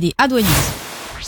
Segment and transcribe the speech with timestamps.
[0.00, 1.26] di A2 News.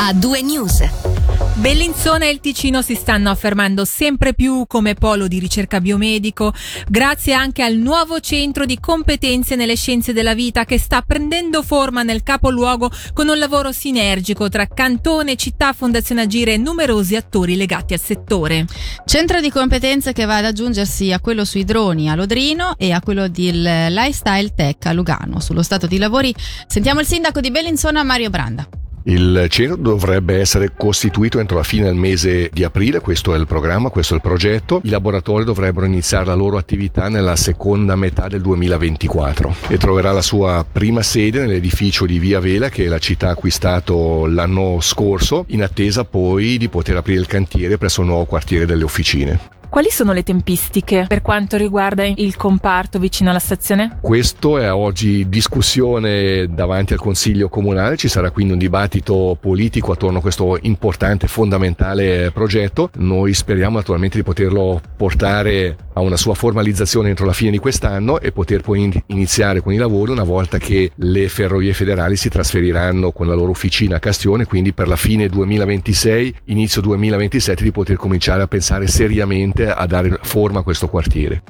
[0.00, 1.15] A2 News.
[1.56, 6.52] Bellinzona e il Ticino si stanno affermando sempre più come polo di ricerca biomedico,
[6.88, 12.02] grazie anche al nuovo centro di competenze nelle scienze della vita che sta prendendo forma
[12.02, 17.94] nel capoluogo con un lavoro sinergico tra Cantone, Città, Fondazione Agire e numerosi attori legati
[17.94, 18.66] al settore.
[19.04, 23.00] Centro di competenze che va ad aggiungersi a quello sui droni a Lodrino e a
[23.00, 25.40] quello del Lifestyle Tech a Lugano.
[25.40, 26.34] Sullo stato di lavori
[26.66, 28.68] sentiamo il sindaco di Bellinzona Mario Branda.
[29.08, 33.46] Il centro dovrebbe essere costituito entro la fine del mese di aprile, questo è il
[33.46, 34.80] programma, questo è il progetto.
[34.82, 40.22] I laboratori dovrebbero iniziare la loro attività nella seconda metà del 2024 e troverà la
[40.22, 45.62] sua prima sede nell'edificio di Via Vela che la città ha acquistato l'anno scorso, in
[45.62, 49.54] attesa poi di poter aprire il cantiere presso il nuovo quartiere delle officine.
[49.76, 53.98] Quali sono le tempistiche per quanto riguarda il comparto vicino alla stazione?
[54.00, 60.16] Questo è oggi discussione davanti al Consiglio Comunale, ci sarà quindi un dibattito politico attorno
[60.16, 62.88] a questo importante, fondamentale progetto.
[62.94, 68.20] Noi speriamo naturalmente di poterlo portare a una sua formalizzazione entro la fine di quest'anno
[68.20, 73.12] e poter poi iniziare con i lavori una volta che le ferrovie federali si trasferiranno
[73.12, 77.96] con la loro officina a Castione, quindi per la fine 2026, inizio 2027 di poter
[77.96, 81.42] cominciare a pensare seriamente a dare forma a questo quartiere.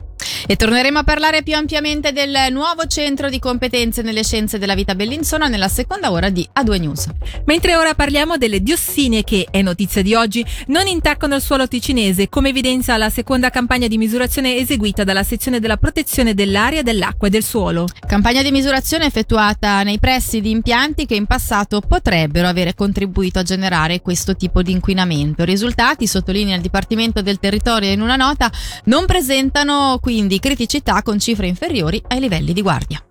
[0.46, 4.94] E torneremo a parlare più ampiamente del nuovo centro di competenze nelle scienze della vita
[4.94, 7.06] Bellinzona nella seconda ora di A2 News.
[7.44, 12.28] Mentre ora parliamo delle diossine che, è notizia di oggi, non intaccano il suolo ticinese,
[12.28, 17.30] come evidenzia la seconda campagna di misurazione eseguita dalla sezione della protezione dell'aria, dell'acqua e
[17.30, 17.86] del suolo.
[18.06, 23.42] Campagna di misurazione effettuata nei pressi di impianti che in passato potrebbero avere contribuito a
[23.42, 25.42] generare questo tipo di inquinamento.
[25.42, 28.50] I risultati, sottolinea il Dipartimento del Territorio in una nota,
[28.84, 33.05] non presentano quindi di criticità con cifre inferiori ai livelli di guardia.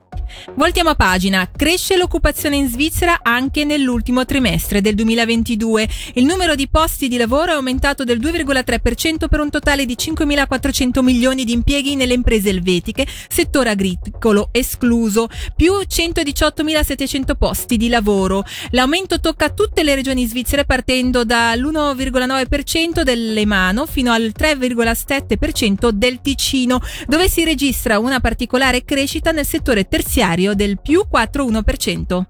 [0.54, 1.50] Voltiamo a pagina.
[1.56, 5.90] Cresce l'occupazione in Svizzera anche nell'ultimo trimestre del 2022.
[6.14, 11.02] Il numero di posti di lavoro è aumentato del 2,3% per un totale di 5.400
[11.02, 18.44] milioni di impieghi nelle imprese elvetiche, settore agricolo escluso, più 118.700 posti di lavoro.
[18.72, 27.30] L'aumento tocca tutte le regioni svizzere partendo dall'1,9% dell'Emano fino al 3,7% del Ticino, dove
[27.30, 32.24] si registra una particolare crescita nel settore terziario finanziario del più 4,1%.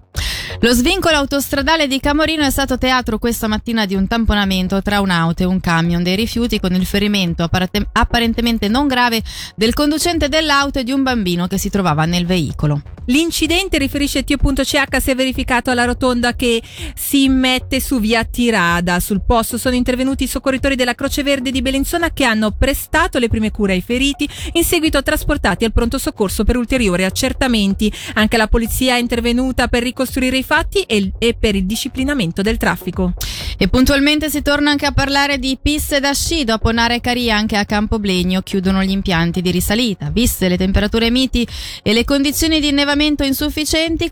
[0.60, 5.42] Lo svincolo autostradale di Camorino è stato teatro questa mattina di un tamponamento tra un'auto
[5.42, 7.48] e un camion dei rifiuti con il ferimento
[7.92, 9.22] apparentemente non grave
[9.54, 12.95] del conducente dell'auto e di un bambino che si trovava nel veicolo.
[13.06, 16.62] L'incidente, riferisce Tio.ch, si è verificato alla rotonda che
[16.94, 18.98] si immette su via Tirada.
[19.00, 23.28] Sul posto sono intervenuti i soccorritori della Croce Verde di Bellinzona che hanno prestato le
[23.28, 27.92] prime cure ai feriti, in seguito trasportati al pronto soccorso per ulteriori accertamenti.
[28.14, 32.56] Anche la polizia è intervenuta per ricostruire i fatti e, e per il disciplinamento del
[32.56, 33.14] traffico.
[33.58, 37.56] E puntualmente si torna anche a parlare di piste da sci dopo Nare Caria anche
[37.56, 40.10] a Campoblegno chiudono gli impianti di risalita.
[40.10, 41.46] Viste le temperature miti
[41.82, 44.10] e le condizioni di innevamento insufficienti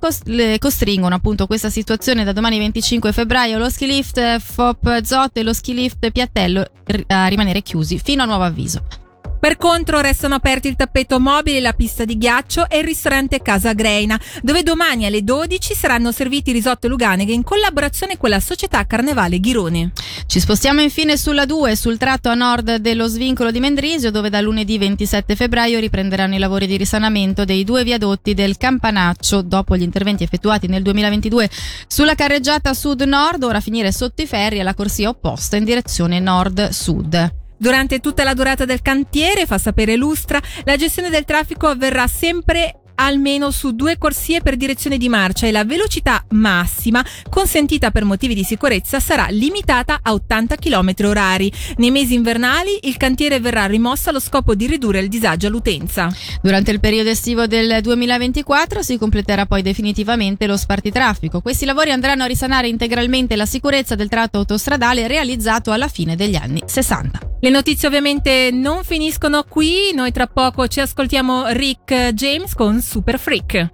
[0.58, 5.52] costringono appunto questa situazione da domani 25 febbraio lo ski lift FOP Zot e lo
[5.52, 6.64] ski lift Piattello
[7.08, 9.03] a rimanere chiusi fino a nuovo avviso.
[9.44, 13.74] Per contro restano aperti il tappeto mobile, la pista di ghiaccio e il ristorante Casa
[13.74, 19.40] Greina, dove domani alle 12 saranno serviti risotto luganeghe in collaborazione con la società Carnevale
[19.40, 19.92] Ghirone.
[20.24, 24.40] Ci spostiamo infine sulla 2, sul tratto a nord dello svincolo di Mendrisio, dove da
[24.40, 29.82] lunedì 27 febbraio riprenderanno i lavori di risanamento dei due viadotti del Campanaccio, dopo gli
[29.82, 31.50] interventi effettuati nel 2022
[31.86, 37.42] sulla carreggiata sud-nord, ora finire sotto i ferri e la corsia opposta in direzione nord-sud.
[37.64, 42.80] Durante tutta la durata del cantiere, fa sapere Lustra, la gestione del traffico avverrà sempre
[42.96, 48.34] almeno su due corsie per direzione di marcia e la velocità massima consentita per motivi
[48.34, 51.50] di sicurezza sarà limitata a 80 km orari.
[51.78, 56.14] Nei mesi invernali il cantiere verrà rimosso allo scopo di ridurre il disagio all'utenza.
[56.42, 61.40] Durante il periodo estivo del 2024 si completerà poi definitivamente lo spartitraffico.
[61.40, 66.36] Questi lavori andranno a risanare integralmente la sicurezza del tratto autostradale realizzato alla fine degli
[66.36, 67.32] anni 60.
[67.44, 73.18] Le notizie ovviamente non finiscono qui, noi tra poco ci ascoltiamo Rick James con Super
[73.18, 73.70] Freak.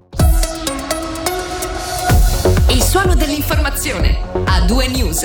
[2.71, 5.25] Il suono dell'informazione a due news.